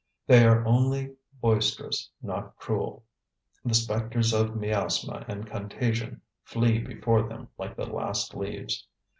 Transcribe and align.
They 0.25 0.47
are 0.47 0.65
only 0.65 1.13
boisterous, 1.41 2.09
not 2.23 2.55
cruel. 2.57 3.03
The 3.63 3.75
specters 3.75 4.33
of 4.33 4.55
miasma 4.55 5.23
and 5.27 5.45
contagion 5.45 6.21
flee 6.43 6.79
before 6.79 7.21
them 7.29 7.49
like 7.59 7.75
the 7.75 7.85
last 7.85 8.33
leaves. 8.33 8.87